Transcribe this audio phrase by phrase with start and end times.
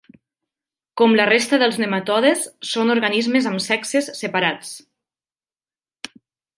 [1.01, 4.75] Com la resta dels nematodes són organismes amb sexes separats.